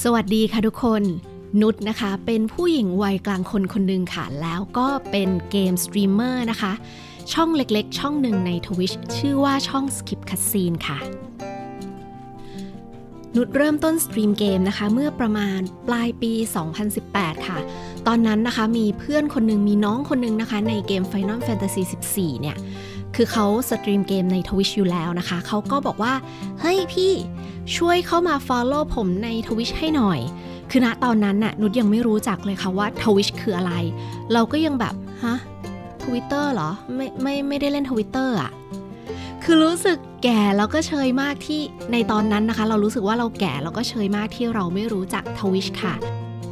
[0.00, 1.02] สวัสดีค่ะทุกคน
[1.60, 6.72] นุชนะคะ เป็นผู้หญิงวัยกลางคนคนหนึ่งค่ะ แล้วก็เป็นเกมสตรีมเมอร์นะคะ
[7.32, 10.98] ช่องเล็กๆ ช่องหนึ่งใน Twitch ชื่อว่าช่อง Skip Cutscene ค่ะ
[13.36, 16.32] นุชเริ่มต้นสตรีมเกมนะคะ เมื่อประมาณปลายปี
[16.90, 17.58] 2018 ค่ะ
[18.06, 21.82] ตอนนั้นนะคะมีเพื่อนคนหนึ่งมีน้องคนหนึ่งนะคะ ในเกม Final Fantasy
[22.12, 22.56] 14 เนี่ย
[23.16, 26.12] คือเขาสตรีมเกมใน Twitch อยู่แล้วนะคะ เขาก็บอกว่า
[26.60, 27.12] เฮ้ยพี่
[27.76, 30.20] ช่วยเข้ามา follow ผมในทวิชให้หน่อย
[30.70, 33.72] คือณตอนนั้นน่ะนุชยังไม่รู้จักเลยค่ะว่าทวิชคืออะไร
[34.32, 34.94] เราก็ยังแบบ
[35.24, 35.36] ฮะ
[36.02, 38.50] ทวิตเตอร์เหรอ ไม่ไม่ไม่ได้เล่นทวิตเตอร์อะ
[39.44, 41.60] คือรู้สึกแก่แล้วก็เชยมากที่
[41.92, 45.94] ในตอนนั้นนะคะ เรารู้สึกว่าเราแก่แล้วก็เชยมากที่เราไม่รู้จักทวิชค่ะ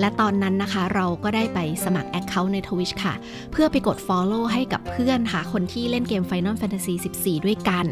[0.01, 3.15] และตอนนั้นนะคะเราก็ได้ไปสมัคร Account ใน Twitch ค่ะ
[3.53, 7.87] เพื่อไปกด Follow ให้กับเพื่อนค่ะ คนที่เล่นเกม Final Fantasy 14 ด้วยกัน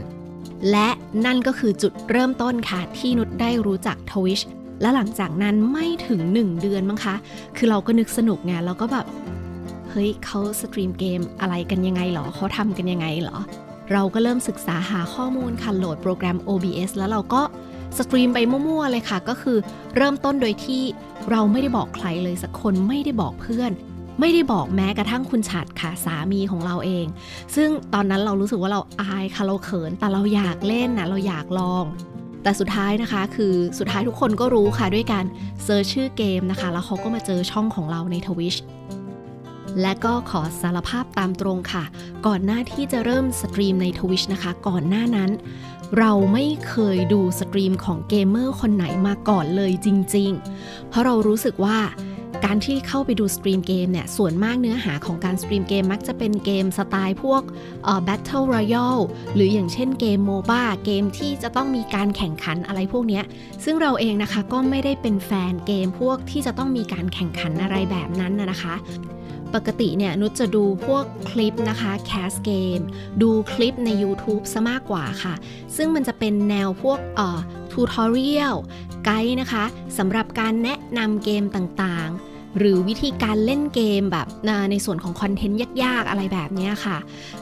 [0.70, 0.88] และ
[1.26, 4.44] นั่นก็คือจุดเริ่มต้นค่ะ ที่นุชได้รู้จัก Twitch
[4.80, 7.14] และหลังจากนั้นไม่ถึง 1 เดือนมั้งคะ
[7.56, 9.06] คือเราก็นึกสนุกไงเราก็แบบ
[9.90, 13.36] เฮ้ยเขาสตรีมเกมอะไรกันยังไงหรอเขาทำกันยังไงหรอ
[13.92, 17.42] เราก็เริ่มศึกษาหาข้อมูลค่ะโหลดโปรแกรม OBS แล้วเราก็
[17.98, 19.58] สตรีมไปมั่วๆเลยค่ะ ก็คือ
[19.96, 20.82] เริ่มต้นโดยที่
[21.30, 23.70] เราไม่ได้บอกใครเลยสักคนไม่ได้บอกเพื่อน
[24.20, 27.06] ไม่ได้บอกแม้กระทั่งคุณฉัดค่ะสามีของเราเอง
[27.54, 31.84] ซึ่งตอนนั้นเรารู้สึกว่าเราอายค่ะเราเขิน แต่เราอยากเล่นนะเราอยากลอง
[32.42, 35.24] แต่สุดท้ายนะคะคือสุดท้ายทุกคนก็รู้ค่ะด้วยการ
[35.64, 38.56] เซิร์ชชื่อเกมนะคะ แล้วเขาก็มาเจอช่องของเราใน Twitch
[39.82, 41.84] และก็ขอสารภาพตามตรงค่ะ
[42.26, 45.30] ก่อนหน้าที่จะเริ่มสตรีมใน Twitch นะคะ ก่อนหน้านั้น
[45.98, 50.30] เราไม่เคยดูสตรีมของเกมเมอร์คนไหนมาก่อนเลยจริง
[50.60, 51.78] ๆ เพราะเรารู้สึกว่า
[52.44, 57.42] การที่เข้าไปดูสตรีมเกมเนี่ย ส่วนมากเนื้อหาของการสตรีมเกมมักจะเป็นเกมสไตล์พวก
[58.06, 59.02] Battle Royale
[59.34, 63.20] หรืออย่างเช่นเกม MOBA เกมที่จะต้องมีการแข่งขันอะไรพวกนี้
[63.64, 68.74] ซึ่งเราเองนะคะก็ไม่ได้เป็นแฟนเกมพวกที่จะต้องมีการแข่งขันอะไรแบบนั้นนะคะ
[69.54, 72.78] ปกติเนี่ยนุชจะดูพวกคลิปนะคะ cast เกม
[73.22, 75.34] ดูคลิปใน YouTube ซะมากกว่าค่ะ
[75.76, 77.38] ซึ่งมันจะเป็นแนวพวกเอ่อ
[77.72, 78.56] tutorial
[79.04, 79.64] guide นะคะ
[79.98, 82.27] สำหรับการแนะนำเกมต่างๆ
[82.58, 84.26] หรือวิธีการเล่นเกมแบบ
[84.70, 86.96] ในส่วนของคอนเทนต์ยากๆ อะไรแบบนี้ค่ะ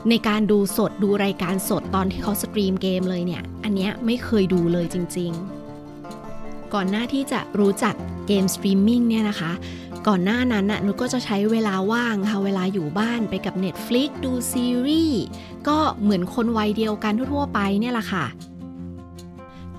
[0.08, 5.30] ในการดูสดดูรายการสดตอนที่เขาสตรีมเกมเลยเนี่ย อันเนี้ยไม่เคยดูเลยจริง
[5.98, 7.94] ๆ ก่อนหน้าที่จะรู้จัก
[8.26, 9.52] game streaming เนี่ยนะคะ
[10.06, 15.22] ก่อนหน้านั้นน่ะนุชก็จะใช้เวลาว่างค่ะเวลาอยู่บ้านไปกับ Netflix ดูซีรีส์
[15.68, 18.24] ก็เหมือนคนวัยเดียวกันทั่วๆไปเนี่ยแหละค่ะ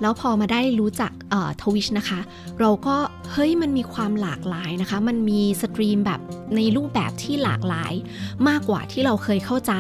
[0.01, 1.11] แล้วพอมาได้รู้จัก
[1.61, 2.19] Twitch นะคะ
[2.59, 2.95] เราก็
[3.31, 6.19] เฮ้ยมันมีความหลากหลายนะคะ มันมีสตรีมแบบ
[6.55, 7.93] ในรูปแบบที่หลากหลาย
[8.47, 9.73] มากกว่าที่เราเคยเข้าใจ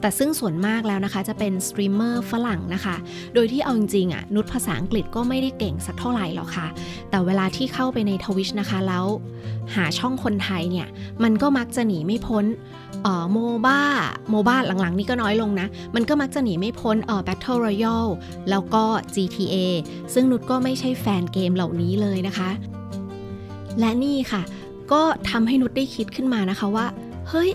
[0.00, 2.96] แต่ซึ่งส่วนมากแล้วนะคะจะเป็นสตรีมเมอร์ฝรั่งนะคะ
[3.34, 6.66] โดยที่เอาจริงๆอะนุชภาษาอังกฤษก็ไม่ได้เก่งสักเท่าไหร่หรอกค่ะ
[7.10, 9.06] แต่เวลาที่เข้าไปใน Twitch นะคะแล้ว
[9.74, 10.88] หาช่องคนไทยเนี่ย
[11.22, 12.44] มันก็มักจะหนีไม่พ้น
[13.32, 18.10] MOBA MOBA หลังๆ นี่ก็น้อยลงนะ มันก็มักจะหนีไม่พ้นเอ่อ Battle Royale
[18.50, 18.84] แล้วก็
[19.14, 19.54] GTA
[20.14, 22.50] ซึ่งนุชก็ไม่ใช่แฟนเกมเหล่านี้เลยนะคะ
[23.80, 24.42] และนี่ค่ะ
[24.92, 26.86] ก็ทำให้นุชได้คิดขึ้นมานะคะว่า
[27.28, 27.50] เฮ้ย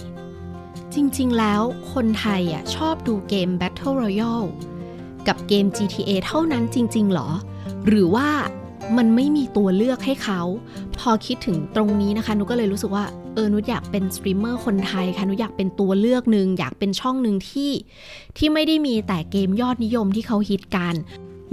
[0.93, 1.61] จริงๆแล้ว
[1.93, 4.49] คนไทยอะชอบดูเกม Battle Royale
[5.27, 7.29] กับเกม GTA เท่านั้นจริง ๆ หรอ
[7.87, 8.29] หรือว่า
[8.97, 10.41] มันไม่มีตัวเลือกให้เขา
[10.99, 17.71] พอคิดถึงตรงนี้นะคะ นุชก็เลยรู้สึกว่า เออ นุชอยากเป็นสตรีมเมอร์คนไทยค่ะ นุชอยากเป็นตัวเลือกหนึ่ง อยากเป็นช่องหนึ่งที่
[18.37, 20.95] ที่ไม่ได้มีแต่เกมยอดนิยมที่เขาฮิตกัน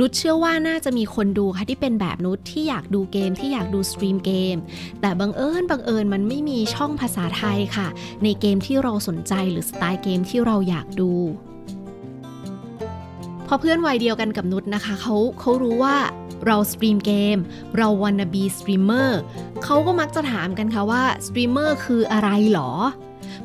[0.01, 4.57] นุชเชื่อว่าน่าจะมีคนดูค่ะที่เป็นแบบนุชที่อยากดูเกมที่อยากดูสตรีมเกม
[5.01, 7.89] แต่บังเอิญบังเอิญมันไม่มีช่องภาษาไทยค่ะ
[8.25, 11.13] ในเกมที่เราสนใจหรือสไตล์เกมที่เราอยากดู
[13.47, 15.97] พอเพื่อนวัยเดียวกันกับนุชนะคะเขาเขารู้ว่า
[16.47, 17.39] เราสตรีมเกม
[17.77, 19.21] เรา wannabe streamer
[19.65, 22.71] เขาก็มักจะถามกันค่ะว่าสตรีมเมอร์คืออะไรหรอ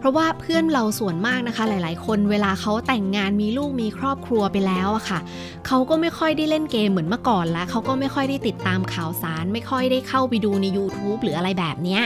[0.04, 5.20] เพราะว่าเพื่อนเราส่วนมากนะคะ หลาย ๆ คนเวลาเขาแต่งงานมีลูกมีครอบครัวไปแล้วอะค่ะ
[5.68, 12.02] เขาก็ไม่ค่อยได้เล่นเกมเหมือนเมื่อก่อนแล้วเขาก็ไม่ค่อยได้ติดตามข่าวสาร ไม่ค่อยได้เข้าไปดูใน YouTube หรืออะไรแบบเนี้ย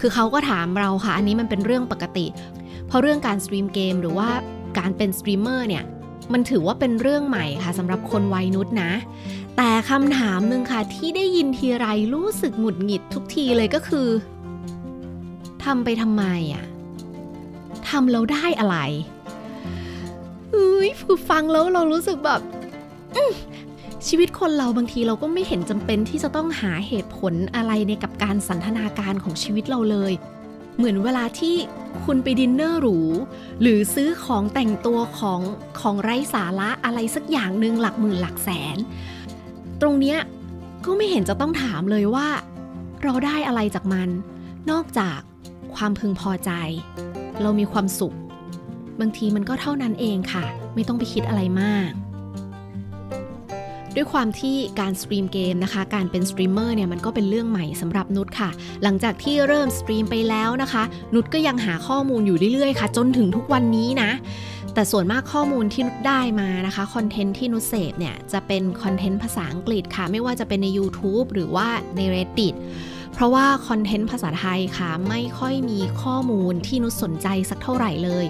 [0.00, 2.26] คือเขาก็ถามเราค่ะ อันนี้มันเป็นเรื่องปกติ
[2.86, 4.28] เพราะเรื่องการสตรีมเกมหรือว่า
[4.78, 5.84] การเป็นสตรีมเมอร์เนี่ย
[6.32, 8.92] มันถือว่าเป็นเรื่องใหม่ค่ะสำหรับคนวัยนุชนะ
[9.56, 14.08] แต่คำถามหนึ่งค่ะ ที่ได้ยินทีไรรู้สึกหงุดหงิดทุกทีเลยก็คือ
[15.64, 16.24] ทำไปทำไม
[16.54, 18.76] อะทำแล้วได้อะไร
[20.50, 22.40] เฮ้ยคือฟังแล้วเรารู้สึกแบบ
[24.08, 30.12] ชีวิตคนเราบางทีเราก็ไม่เห็นจำเป็นที่จะต้องหาเหตุผลอะไรในกับการสันทนาการของชีวิตเราเลย
[30.76, 31.56] เหมือนเวลาที่
[32.04, 32.98] คุณไปดินเนอร์หรู
[33.60, 35.40] หรือซื้อของแต่งตัวของ
[35.80, 38.76] ของไร้สาระอะไรสักอย่างหนึ่งหลักหมื่นหลักแสน
[39.80, 40.18] ตรงเนี้ย
[40.84, 42.28] ก็ไม่เห็นจะต้องถามเลยว่า
[43.02, 44.08] เราได้อะไรจากมัน
[44.70, 45.18] นอกจาก
[45.74, 46.50] ความพึงพอใจ
[47.42, 48.14] เรามีความสุข
[49.00, 50.44] บางทีมันก็เท่านั้นเองค่ะ
[50.74, 51.90] ไม่ต้องไปคิดอะไรมาก
[53.94, 58.50] ด้วยความที่การสตรีมเกมนะคะ การเป็นสตรีมเมอร์เนี่ยมันก็เป็นเรื่องใหม่สำหรับนุชค่ะ
[58.82, 60.82] หลังจากที่เริ่มสตรีมไปแล้วนะคะ
[61.14, 64.10] นุชก็ยังหาข้อมูลอยู่เรื่อยๆค่ะ จนถึงทุกวันนี้นะ
[64.74, 72.54] แต่ส่วนมากข้อมูลที่นุชได้มานะคะคอนเทนต์ที่นุชเสพเนี่ย จะเป็นคอนเทนต์ภาษาอังกฤษค่ะ ไม่ว่าจะเป็นใน YouTube หรือว่าใน Reddit
[73.14, 78.24] เพราะว่าคอนเทนต์ภาษาไทยค่ะ ไม่ค่อยมีข้อมูลที่นุชสนใจสักเท่าไหร่เลย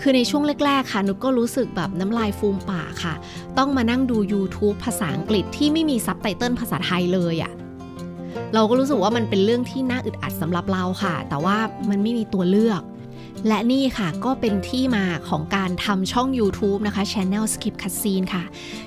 [0.00, 3.14] คือในช่วงแรก ๆ ค่ะ นุชก็รู้สึกแบบน้ำลายฟูมปากค่ะ
[3.58, 7.52] ต้องมานั่งดู YouTube ภาษาอังกฤษที่ไม่มีซับไตเติลภาษาไทยเลยอะ่ะ
[8.54, 11.56] เราก็รู้สึกว่ามันเป็นเรื่องที่น่าอึดอัดสำหรับเราค่ะ แต่ว่า
[11.90, 12.82] มันไม่มีตัวเลือก
[13.48, 18.44] และนี่ค่ะก็เป็นที่มาของการทำช่อง YouTube นะคะ Channel Skip Cutscene ค่ะ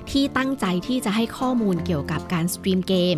[0.09, 3.17] ที่ตั้งใจที่จะให้ข้อมูลเกี่ยวกับการสตรีมเกม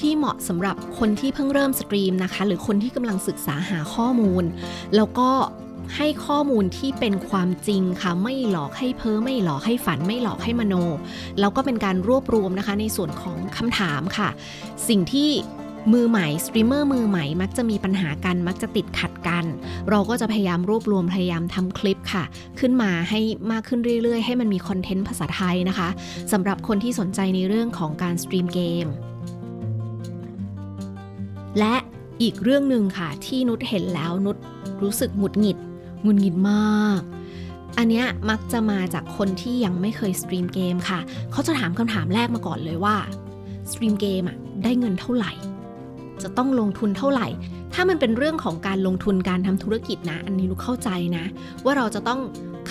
[0.00, 4.44] ที่เหมาะสำหรับคนที่เพิ่งเริ่มสตรีมนะคะ หรือคนที่กำลังศึกษาหาข้อมูล
[4.96, 5.30] แล้วก็
[5.96, 10.74] ให้ข้อมูลที่เป็นความจริงค่ะ ไม่หลอกให้เพ้อไม่หลอกให้ฝันไม่หลอกให้มโน
[11.40, 14.28] แล้วก็เป็นการรวบรวมนะคะ ในส่วนของคำถามค่ะ
[14.88, 15.30] สิ่งที่
[15.92, 19.44] มือใหม่สตรีมเมอร์มือใหม่มักจะมีปัญหากันมักจะติดขัดกัน
[19.90, 22.24] เราก็จะพยายามรวบรวมพยายามทำคลิปค่ะ
[22.60, 23.20] ขึ้นมาให้
[23.52, 25.88] มากขึ้นเรื่อยๆ ให้มันมีคอนเทนต์ภาษาไทยนะคะ
[26.32, 28.86] สำหรับคนที่สนใจในเรื่องของการสตรีมเกม
[31.58, 31.74] และ
[32.22, 34.36] อีกเรื่องหนึ่งค่ะ ที่นุชเห็นแล้วนุช
[34.82, 35.58] รู้สึกหงุดหงิด
[36.02, 37.00] หงุดหงิดมาก
[37.78, 41.00] อันเนี้ยมักจะมาจากคนที่ยังไม่เคยสตรีมเกมค่ะ
[41.32, 42.96] เขาจะถามคำถามแรกมาก่อนเลยว่า
[43.70, 45.32] สตรีมเกมอะได้เงินเท่าไหร่
[46.22, 47.26] จะต้องลงทุนเท่าไหร่
[47.74, 51.24] ถ้ามันเป็นเรื่องของการลงทุนการทำธุรกิจนะ อันนี้ลูกเข้าใจนะ
[51.64, 52.20] ว่าเราจะต้อง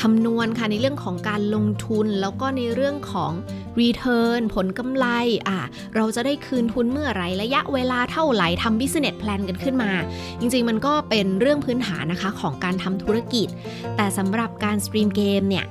[0.01, 3.31] คำนวณค่ะในเรื่องของการลงทุน แล้วก็ในเรื่องของ
[3.79, 5.05] Return ผลกำไร
[5.47, 5.59] อะ
[5.95, 9.91] เราจะได้คืนทุนเมื่อไหร่ระยะเวลาเท่าไหร่ทำ Business Plan กันขึ้นมา
[10.39, 13.47] จริงๆ มันก็เป็นเรื่องพื้นฐานนะคะของการทำธุรกิจ
[13.95, 15.65] แต่สำหรับการสตรีมเกมเนี่ย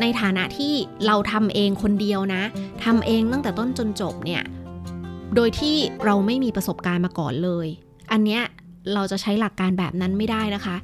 [0.00, 0.74] ในฐานะที่
[1.06, 2.42] เราทำเองคนเดียวนะ
[2.84, 4.42] ทำเองตั้งแต่ต้นจนจบเนี่ย
[5.34, 7.66] โดยที่เราไม่มีประสบการณ์มาก่อนเลย
[8.12, 8.42] อันเนี้ย
[8.94, 10.76] เราจะใช้หลักการแบบนั้นไม่ได้นะคะ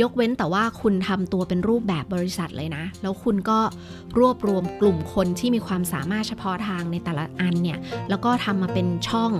[0.00, 3.58] ยกเว้นแต่ว่าคุณทำตัวเป็นรูปแบบบริษัทเลยนะ แล้วคุณก็
[4.18, 7.78] รวบรวมกลุ่มคนที่มีความสามารถเฉพาะทางในแต่ละอันเนี่ย
[8.08, 9.32] แล้วก็ทำมาเป็นช่อง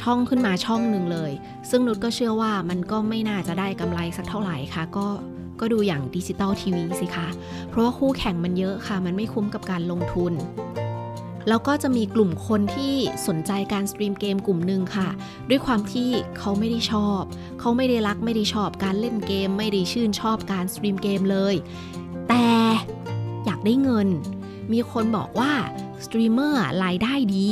[0.00, 1.32] ช่องขึ้นมาช่องหนึ่งเลย
[1.70, 5.06] ซึ่งนุชก็เชื่อว่ามันก็ไม่น่าจะได้กำไรสักเท่าไหร่ค่ะ ก็
[5.60, 7.28] ก็ดูอย่างดิจิตอลทีวีสิคะ
[7.68, 10.32] เพราะว่าคู่แข่งมันเยอะค่ะ มันไม่คุ้มกับการลงทุน
[11.48, 12.94] แล้วก็จะมีกลุ่มคนที่
[13.26, 15.08] สนใจการสตรีมเกมกลุ่มหนึ่งค่ะ
[15.48, 17.20] ด้วยความที่เขาไม่ได้ชอบ
[17.60, 21.54] เขาไม่ได้รักไม่ได้ชอบการเล่นเกม ไม่ได้ชื่นชอบการสตรีมเกมเลย
[22.28, 22.48] แต่
[23.44, 24.08] อยากได้เงิน
[24.72, 25.52] มีคนบอกว่า
[26.04, 27.50] สตรีมเมอร์รายได้ดี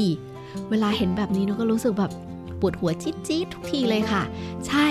[0.71, 2.13] เวลาเห็นแบบนี้นุชก็รู้สึกแบบ
[2.61, 4.23] ปวดหัวจี๊ดๆทุกทีเลยค่ะ
[4.67, 4.89] ใช่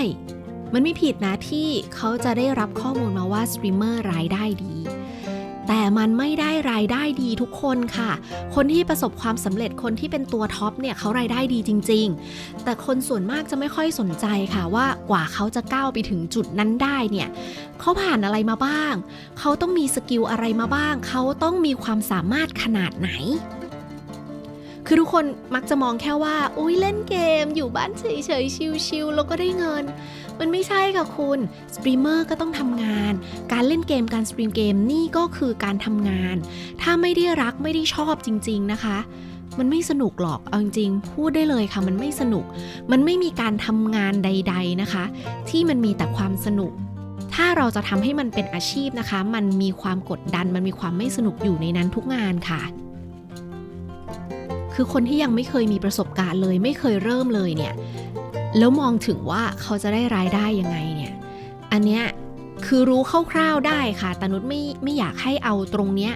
[0.72, 4.74] มันไม่ผิดนะที่เขาจะได้รับข้อมูลมาว่าสตรีมเมอร์รายได้ดี
[5.72, 8.10] แต่มันไม่ได้รายได้ดีทุกคนค่ะ
[8.54, 17.28] คนที่ประสบความสำเร็จคนที่เป็นตัวท็อปเนี่ยเขารายได้ดีจริง ๆ แต่คนส่วนมากจะไม่ค่อยสนใจค่ะว่ากว่าเขาจะก้าวไปถึงจุดนั้นได้เนี่ย
[17.80, 18.94] เขาผ่านอะไรมาบ้าง
[19.38, 23.10] เขาต้องมีสกิลอะไรมาบ้าง เขาต้องมีความสามารถขนาดไหน
[24.92, 28.04] คือทุกคนมักจะมองแค่ว่าอุ้ยเล่นเกม อยู่บ้านเฉ
[28.42, 28.56] ยๆ
[28.86, 29.84] ชิลๆแล้วก็ได้เงิน
[30.38, 31.38] มันไม่ใช่ค่ะคุณ
[31.74, 33.12] สตรีมเมอร์ก็ต้องทำงาน
[33.52, 36.36] การเล่นเกมการสตรีมเกมนี่ก็คือการทำงาน
[36.82, 38.98] ถ้าไม่ได้รักไม่ได้ชอบจริง ๆนะคะ
[39.58, 42.44] มันไม่สนุกหรอก เอาจริงๆพูดได้เลยค่ะ มันไม่สนุก
[42.90, 45.04] มันไม่มีการทำงานใด ๆนะคะ
[45.48, 46.72] ที่มันมีแต่ความสนุก
[47.34, 52.62] ถ้าเราจะทำให้มันเป็นอาชีพนะคะ มันมีความกดดัน มันมีความไม่สนุกอยู่ในนั้นทุกงานค่ะ
[54.74, 57.74] คือคนที่ยังไม่เคยมีประสบการณ์เลย ไม่เคยเริ่มเลยเนี่ย
[58.58, 61.14] แล้วมองถึงว่าเขาจะได้รายได้ยังไงเนี่ย
[61.72, 62.04] อันเนี้ย
[62.68, 66.12] คือรู้คร่าวๆได้ค่ะ แต่นุชไม่ไม่อยากให้เอาตรงเนี้ย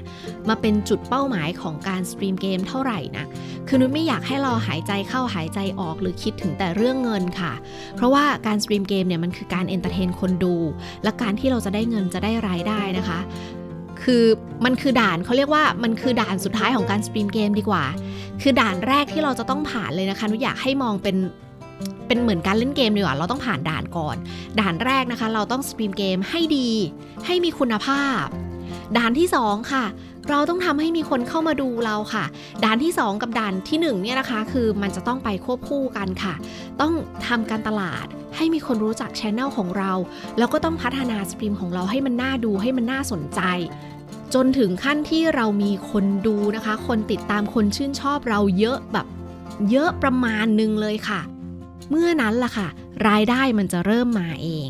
[0.49, 3.25] มาเป็นจุดเป้าหมายของการสตรีมเกมเท่าไหร่นะ
[3.69, 7.53] คือนุชไม่อยากให้เราหายใจเข้าหายใจออกหรือคิดถึงแต่เรื่องเงินค่ะ
[7.97, 10.55] เพราะว่าการสตรีมเกมเนี่ยมันคือการ entertain คนดู
[11.03, 13.21] และการที่เราจะได้เงินจะได้รายได้นะคะ
[14.05, 14.23] คือ
[14.65, 17.85] มันคือด่านเขาเรียกว่ามันคือด่านสุดท้ายของการสตรีมเกมดีกว่า
[18.43, 21.17] คือด่านแรกที่เราจะต้องผ่านเลยนะคะนุชอยากให้มองเป็น
[22.07, 24.17] เป็นเหมือนการเล่นเกมดีกว่า เราต้องผ่านด่านก่อน
[24.61, 26.71] ด่านแรกนะคะ เราต้องสตรีมเกมให้ดี
[27.27, 28.25] ให้มีคุณภาพ
[28.97, 29.85] ด่านที่ 2 ค่ะ
[30.31, 32.25] เราต้องทำให้มีคนเข้ามาดูเราค่ะ
[32.65, 36.35] ด่านที่ 2 กับด่านที่1เนี่ยนะคะ คือมันจะต้องไปควบคู่กันค่ะ
[36.81, 36.93] ต้อง
[37.27, 38.07] ทำการตลาด
[38.37, 39.93] ให้มีคนรู้จักช anel ของเรา
[40.39, 43.41] แล้วก็ต้องพัฒนาสตรีมของเราให้มันน่าดูให้มันน่าสนใจ
[44.35, 49.07] จนถึงขั้นที่เรามีคนดูนะคะ คนติดตามคนชื่นชอบเราเยอะแบบ
[49.71, 51.21] เยอะประมาณหนึ่งเลยค่ะ
[51.91, 52.69] เมื่อนั้นล่ะค่ะ
[53.09, 54.69] รายได้มันจะเริ่มมาเอง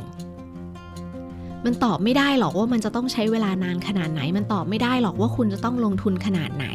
[1.64, 6.66] มันตอบไม่ได้หรอกว่ามันจะต้องใช้เวลานานขนาดไหน มันตอบไม่ได้หรอกว่าคุณจะต้องลงทุนขนาดไหน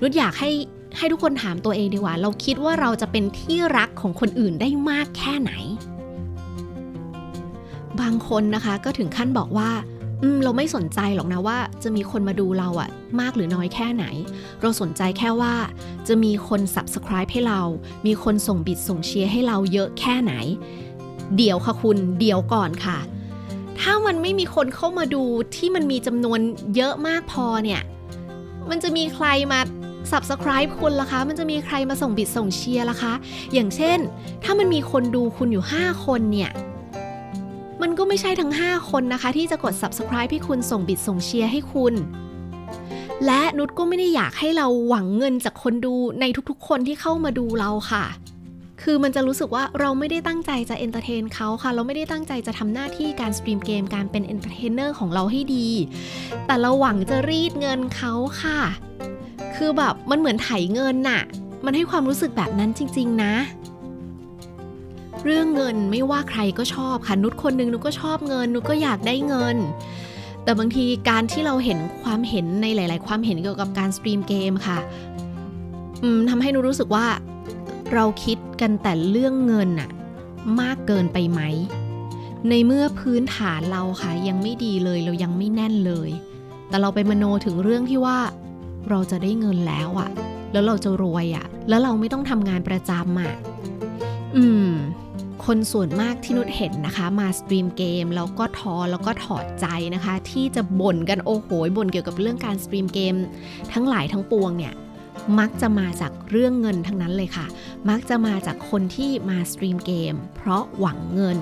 [0.00, 0.50] นุชอยากให้
[0.98, 5.52] ให้ทุกคนถามตัวเองดีกว่า เราคิดว่าเราจะเป็นที่รักของคนอื่นได้มากแค่ไหน
[8.00, 9.70] บางคนนะคะก็ถึงขั้นบอกว่า
[10.44, 14.04] เราไม่สนใจหรอกนะว่าจะมีคนมาดูเราอะมากหรือน้อยแค่ไหน
[14.60, 15.54] เราสนใจแค่ว่า
[16.08, 17.60] จะมีคน subscribe ให้เรา
[18.06, 20.32] มีคนส่งบิดส่งเชียร์ให้เราเยอะแค่ไหน
[21.36, 22.98] เดี๋ยวค่ะคุณเดี๋ยวก่อนค่ะ
[23.80, 25.22] ถ้ามันไม่มีคนเข้ามาดู
[25.56, 26.40] ที่มันมีจำนวน
[26.76, 27.82] เยอะมากพอเนี่ย
[28.70, 29.60] มันจะมีใครมา
[30.12, 33.14] subscribe คุณล่ะคะ มันจะมีใครมาส่งบิดส่งเชียร์ล่ะคะ
[33.52, 33.98] อย่างเช่น
[34.44, 36.50] ถ้ามันมีคนดูคุณอยู่ 5 คนเนี่ย
[38.08, 41.94] ไม่ใช่ทั้ง 5 คนนะคะ ที่จะกด subscribe ให้คุณส่ง bit ส่ง cheer ให้คุณ
[43.26, 48.04] และนุชก็ไม่ได้อยากให้เราหวังเงินจากคนดูในทุกๆ คนที่เข้ามาดูเราค่ะ
[48.82, 55.68] คือมันจะรู้สึกว่าเราไม่ได้ตั้งใจจะ entertain เขาค่ะ เราไม่ได้ตั้งใจจะทำหน้าที่การสตรีมเกมการเป็น entertainer ของเราให้ดี
[56.46, 58.12] แต่เราหวังจะรีดเงินเขา
[58.42, 58.60] ค่ะ
[59.56, 61.22] คือแบบมันเหมือนไถเงินน่ะ
[61.64, 63.34] มันให้ความรู้สึกแบบนั้นจริง ๆ นะ
[65.30, 69.56] เรื่องเงินไม่ว่าใครก็ชอบค่ะนุชคนนึงนุชก็ชอบเงินนุชก็อยากได้เงิน
[70.44, 74.78] แต่บางทีการที่เราเห็นความเห็นในหลาย ๆ ความเห็นเกี่ยวกับการสตรีมเกมค่ะ
[76.30, 77.06] ทำให้นุชรู้สึกว่า
[77.94, 79.90] เราคิดกันแต่เรื่องเงินอะ
[80.60, 81.40] มากเกินไปไหม
[82.48, 86.10] ในเมื่อพื้นฐานเราค่ะ ยังไม่ดีเลยเรายังไม่แน่นเลย
[86.68, 88.18] แต่เราไปมโนถึงเรื่องที่ว่า
[88.88, 90.10] เราจะได้เงินแล้วอะ
[90.52, 93.32] แล้วเราจะรวยอะแล้วเราไม่ต้องทำงานประจำอะ
[94.36, 94.70] อืม
[95.52, 103.14] คนส่วนมากที่นุชเห็นนะคะ มาสตรีมเกมแล้วก็ท้อแล้วก็ถอดใจนะคะ ที่จะบ่นกันโอ้โหบ่นเกี่ยวกับเรื่องการสตรีมเกม
[103.72, 104.72] ทั้งหลายทั้งปวงเนี่ย
[105.38, 107.46] มักจะมาจากเรื่องเงินทั้งนั้นเลยค่ะ
[107.90, 111.38] มักจะมาจากคนที่มาสตรีมเกม เพราะหวังเงิน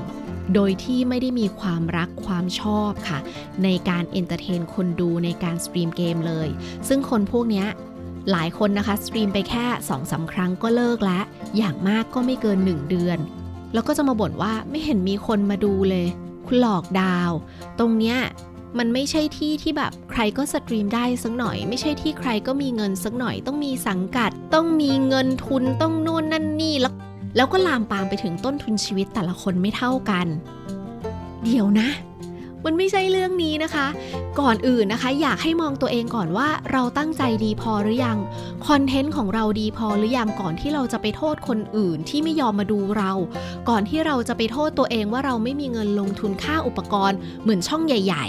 [0.54, 3.18] โดยที่ไม่ได้มีความรักความชอบค่ะ
[3.64, 6.48] ในการ entertain คนดูในการสตรีมเกมเลย
[6.88, 7.64] ซึ่งคนพวกนี้
[8.30, 11.24] หลายคนนะคะสตรีมไปแค่2อสาครั้งก็เลิกแล้ว
[11.56, 13.20] อย่างมากก็ไม่เกิน 1 เดือน
[13.76, 16.06] แล้วก็จะมาบ่นว่าไม่เห็นมีคนมาดูเลย
[16.46, 17.30] คุณหลอกดาว
[17.78, 18.18] ตรงเนี้ย
[18.78, 26.92] มันไม่ใช่ที่ที่แบบใครก็สตรีมได้สักหน่อย ไม่ใช่ที่ใครก็มีเงินสักหน่อย ต้องมีสังกัด ต้องมีเงินทุนต้องนู่นนั่นนี่แล้ว
[27.36, 30.26] แล้วก็ลามปามไปถึงต้นทุนชีวิตแต่ละคนไม่เท่ากัน
[31.44, 31.88] เดี๋ยวนะ
[32.66, 33.86] มันไม่ใช่เรื่องนี้นะคะ
[34.40, 38.18] ก่อนอื่นนะคะ อยากให้มองตัวเองก่อนว่าเราตั้งใจดีพอหรือยัง
[38.68, 43.12] คอนเทนต์ของเราดีพอหรือยังก่อนที่เราจะไปโทษคนอื่นที่ไม่ยอมมาดูเรา
[43.68, 48.26] ก่อนที่เราจะไปโทษตัวเองว่าเราไม่มีเงินลงทุนค่าอุปกรณ์เหมือนช่องใหญ่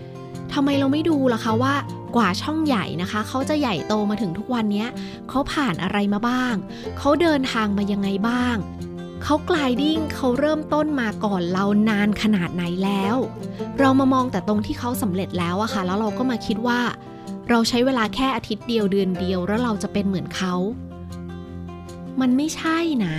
[0.00, 1.74] ๆทำไมเราไม่ดูล่ะคะว่า
[2.16, 4.86] กว่าช่องใหญ่นะคะเขาจะใหญ่โตมาถึงทุกวันนี้
[5.28, 6.54] เขาผ่านอะไรมาบ้าง
[6.98, 8.56] เขาเดินทางมายังไงบ้าง
[9.22, 13.16] เขา grinding เขาเริ่มต้นมาก่อนเรานานขนาดไหนแล้ว
[13.78, 16.80] เรามามองแต่ตรงที่เขาสำเร็จแล้วอะค่ะ แล้วเราก็มาคิดว่า
[17.50, 20.54] เราใช้เวลาแค่อาทิตย์เดียวเดือนเดียว แล้วเราจะเป็นเหมือนเขา
[22.20, 23.16] มันไม่ใช่นะ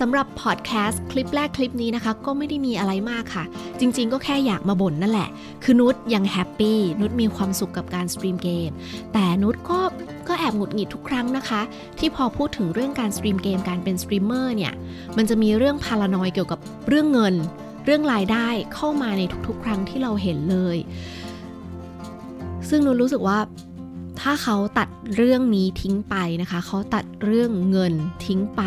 [0.00, 3.44] สำหรับพอดแคสต์คลิปแรกคลิปนี้นะคะ ก็ไม่ได้มีอะไรมากค่ะ
[3.80, 5.28] จริงๆ ก็แค่อยากมาบ่นนั่นแหละ
[5.64, 8.70] คือนุชยังแฮปปี้นุชมีความสุขกับการสตรีมเกม
[9.12, 9.80] แต่นุชก็
[10.28, 11.60] ก็แอบหงุดหงิดทุกครั้งนะคะ
[11.98, 14.72] ที่พอพูดถึงเรื่องการสตรีมเกมการเป็นสตรีมเมอร์เนี่ย
[15.16, 17.34] มันจะมีเรื่อง paranoid เกี่ยวกับเรื่องเงิน
[17.84, 20.76] เรื่องรายได้เข้ามาในทุกๆ ครั้งที่เราเห็นเลย
[22.68, 23.38] ซึ่งนุชรู้สึกว่า
[24.20, 27.94] ถ้าเขาตัดเรื่องนี้ทิ้งไปนะคะ เขาตัดเรื่องเงิน
[28.26, 28.62] ทิ้งไป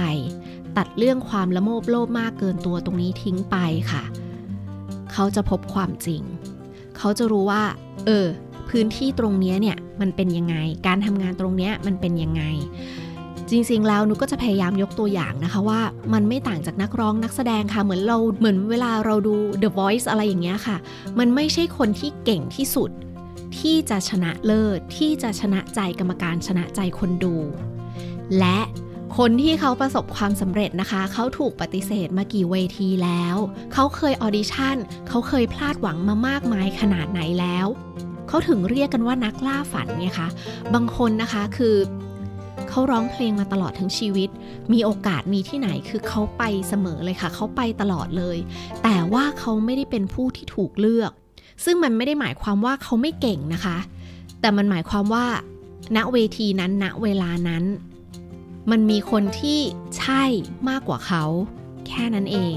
[0.78, 3.58] ตัดเรื่องความละโมบโลภมากเกินตัวตรงนี้ทิ้งไป
[3.92, 4.04] ค่ะ
[5.12, 6.22] เขาจะพบความจริง
[6.98, 7.64] เขาจะรู้ว่า
[8.06, 8.28] เออ
[8.70, 10.56] พื้นที่ตรงนี้เนี่ยมันเป็นยังไง
[10.88, 12.44] การทำงานตรงนี้มันเป็นยังไง
[13.50, 15.82] จริงๆ แล้วนุก็จะพยายามยกตัวอย่างนะคะว่า
[16.14, 20.78] มันไม่ต่างจากนักร้องนักแสดงค่ะ เหมือนเราเหมือนเวลาเราดู The Voice อะไรอย่างเงี้ยค่ะ
[21.20, 22.92] มันไม่ใช่คนที่เก่งที่สุด
[23.60, 27.36] ที่จะชนะเลิศที่จะชนะใจกรรมการชนะใจคนดู
[28.40, 28.60] และ
[29.18, 33.36] คนที่เขาประสบความสำเร็จนะคะ เขาถูกปฏิเสธมากี่เวทีแล้ว
[33.74, 34.78] เขาเคยออดิชั่น
[35.08, 37.68] เขาเคยพลาดหวังมามากมายขนาดไหนแล้ว
[38.28, 40.30] เขาถึงเรียกกันว่านักล่าฝันไงคะ
[40.74, 41.76] บางคนนะคะคือ
[42.70, 44.30] เขาร้องเพลงมาตลอดทั้งชีวิต
[44.74, 48.38] มีโอกาสมีที่ไหนคือเขาไปเสมอเลยค่ะ เขาไปตลอดเลย
[48.84, 51.12] แต่ว่าเขาไม่ได้เป็นผู้ที่ถูกเลือก
[51.66, 53.78] ซึ่งมันไม่ได้หมายความว่าเขาไม่เก่งนะคะ
[54.42, 55.26] แต่มันหมายความว่า
[55.96, 57.64] ณเวทีนั้นณเวลานั้น
[58.72, 59.60] มันมีคนที่
[59.98, 60.24] ใช่
[60.70, 61.24] มากกว่าเขา
[61.88, 62.56] แค่นั้นเอง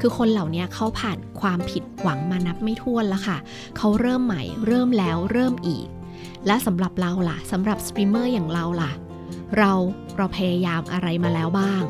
[0.00, 3.38] คือคนเหล่านี้เขาผ่านความผิดหวังมานับไม่ถ้วนแล้วค่ะ
[3.76, 5.86] เขาเริ่มใหม่ เริ่มแล้วเริ่มอีก
[6.46, 8.92] และสำหรับเราล่ะสำหรับสตรีมเมอร์อย่างเราล่ะ
[9.58, 9.72] เรา
[10.16, 11.82] เราพยายามอะไรมาแล้วบ้าง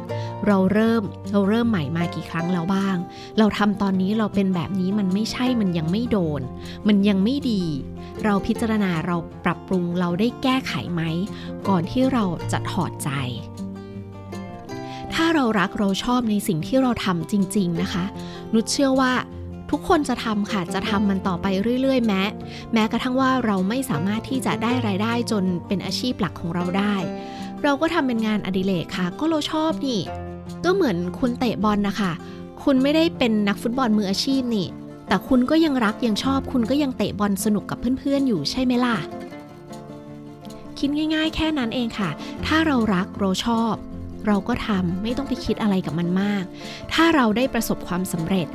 [0.47, 2.97] เราเริ่มเราเริ่มใหม่มากี่ครั้งแล้วบ้าง
[3.39, 6.41] เราทำตอนนี้เราเป็นแบบนี้มันไม่ใช่มันยังไม่โดน
[6.89, 7.63] มันยังไม่ดี
[8.25, 11.03] เราพิจารณาเราปรับปรุงเราได้แก้ไขไหม
[11.69, 13.11] ก่อนที่เราจะถอดใจ
[15.15, 18.05] ถ้าเรารักเราชอบในสิ่งที่เราทำจริง ๆนะคะ
[18.55, 19.13] นุชเชื่อว่า
[19.71, 21.47] ทุกคนจะทำค่ะจะทำมันต่อไป
[21.81, 22.23] เรื่อยๆ แม้
[22.73, 26.95] แม้กระทั่งว่าเราไม่สามารถที่จะได้รายได้จนเป็นอาชีพหลักของเราได้
[27.63, 30.01] เราก็ทำเป็นงานอดิเรกค่ะ ก็เราชอบนี่
[30.65, 32.13] ก็เหมือนคุณเตะบอลนะคะ
[32.65, 34.67] คุณไม่ได้เป็นนักฟุตบอลมืออาชีพนี่
[35.09, 38.97] แต่คุณก็ยังรักยังชอบ คุณก็ยังเตะบอลสนุกกับเพื่อนๆ อยู่ใช่ไหมล่ะ
[40.79, 42.11] คิดง่าย ๆ แค่นั้นเองค่ะ
[42.47, 43.75] ถ้าเรารักเราชอบ
[44.27, 46.45] เราก็ทำไม่ต้องไปคิดอะไรกับมันมาก
[46.93, 48.47] ถ้าเราได้ประสบความสำเร็จ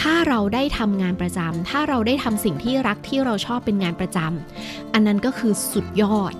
[0.00, 6.34] ถ้าเราได้ทำงานประจำถ้าเราได้ทำสิ่งที่รักที่เราชอบเป็นงานประจำอันนั้นก็คือสุดยอด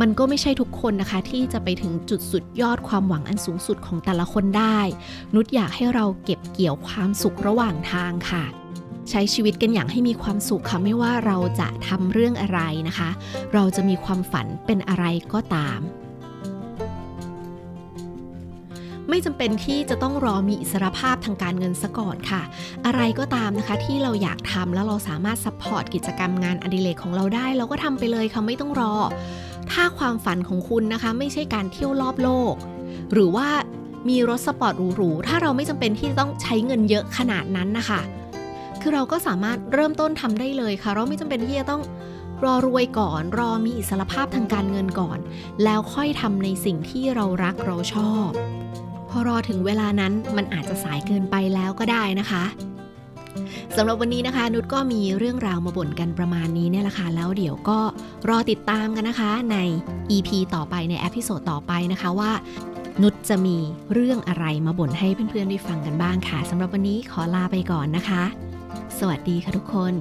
[0.00, 4.78] มันก็ไม่ใช่ทุกคนนะคะ ที่จะไปถึงจุดสุดยอดความหวังอันสูงสุดของแต่ละคนได้
[5.34, 8.44] นุชอยากให้เราเก็บเกี่ยวความสุขระหว่างทางค่ะ
[9.10, 13.10] ใช้ชีวิตกันอย่างให้มีความสุขค่ะไม่ว่าเราจะทำเรื่องอะไรนะคะ
[13.54, 15.80] เราจะมีความฝันเป็นอะไรก็ตาม
[19.14, 22.42] ไม่จำเป็นที่จะต้องรอมีอิสรภาพทางการเงินซะก่อนค่ะ
[22.86, 28.94] อะไรก็ตามนะคะที่เราอยากทำแล้วเราสามารถ support กิจกรรมงานอดิเรกของเราได้ เราก็ทำไปเลยค่ะไม่ต้องรอ
[29.72, 32.54] ถ้าความฝันของคุณนะคะ ไม่ใช่การเที่ยวรอบโลก
[33.12, 33.48] หรือว่า
[34.08, 38.00] มีรถสปอร์ตหรูๆถ้าเราไม่จำเป็นที่ต้องใช้เงินเยอะขนาดนั้นนะคะ
[38.80, 41.82] คือเราก็สามารถเริ่มต้นทำได้เลยค่ะ เราไม่จำเป็นที่จะต้อง
[42.44, 45.18] รอรวยก่อนรอมีอิสรภาพทางการเงินก่อน
[45.64, 48.30] แล้วค่อยทำในสิ่งที่เรารักเราชอบ
[49.16, 52.44] รอถึงเวลานั้นมันอาจจะสายเกินไปแล้วก็ได้นะคะ
[53.76, 57.78] สำหรับวันนี้นะคะ นุชก็มีเรื่องราวมาบ่นกันประมาณนี้เนี่ยแหละค่ะแล้วเดี๋ยวก็
[58.28, 59.56] รอติดตามกันนะคะใน
[60.10, 62.32] EP ต่อไปใน episode ต่อไปนะคะว่า
[63.02, 63.56] นุชจะมี
[63.92, 68.22] เรื่องอะไรมาบ่นให้เพื่อนๆได้ฟังกันบ้างค่ะสำหรับวันนี้ขอลาไปก่อนนะคะ
[68.98, 69.92] สวัสดีค่ะทุกคน